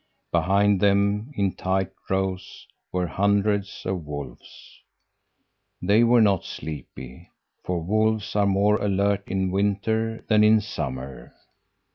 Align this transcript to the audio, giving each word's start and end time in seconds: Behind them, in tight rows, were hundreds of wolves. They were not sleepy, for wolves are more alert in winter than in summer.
Behind 0.31 0.79
them, 0.79 1.29
in 1.35 1.51
tight 1.53 1.91
rows, 2.09 2.65
were 2.91 3.05
hundreds 3.05 3.85
of 3.85 4.03
wolves. 4.03 4.79
They 5.79 6.03
were 6.03 6.23
not 6.23 6.43
sleepy, 6.43 7.29
for 7.63 7.83
wolves 7.83 8.35
are 8.35 8.47
more 8.47 8.77
alert 8.81 9.21
in 9.27 9.51
winter 9.51 10.25
than 10.27 10.43
in 10.43 10.59
summer. 10.59 11.35